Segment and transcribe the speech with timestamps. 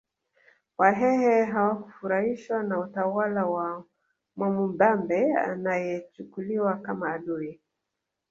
[0.77, 3.83] Wahehe hawakufurahishwa na utawala wa
[4.35, 7.59] Mwamubambe anayechukuliwa kama adui